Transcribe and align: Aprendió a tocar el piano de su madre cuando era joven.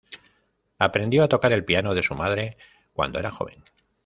Aprendió 0.79 1.23
a 1.23 1.27
tocar 1.29 1.51
el 1.51 1.63
piano 1.63 1.93
de 1.93 2.01
su 2.01 2.15
madre 2.15 2.57
cuando 2.91 3.19
era 3.19 3.29
joven. 3.29 3.63